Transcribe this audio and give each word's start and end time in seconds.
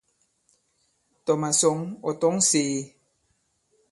Tɔ̀ 1.25 1.35
màsɔ̌ŋ 1.41 1.79
ɔ̀ 2.07 2.13
tɔ̌ŋ 2.19 2.35
sēē. 2.49 2.79